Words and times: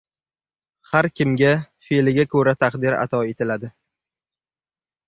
•Har 0.93 1.07
kimga 1.19 1.51
fe’liga 1.89 2.27
ko‘ra 2.33 2.57
taqdir 2.67 2.99
ato 3.05 3.21
etiladi. 3.35 3.73